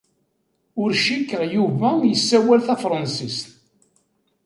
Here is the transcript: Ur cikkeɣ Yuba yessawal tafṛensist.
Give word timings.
Ur 0.81 0.89
cikkeɣ 1.03 1.43
Yuba 1.55 1.89
yessawal 2.11 2.59
tafṛensist. 2.67 3.45